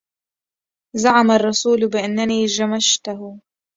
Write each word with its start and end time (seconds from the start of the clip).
زعم 0.95 1.31
الرسول 1.31 1.87
بأنني 1.89 2.45
جمشته 2.45 3.39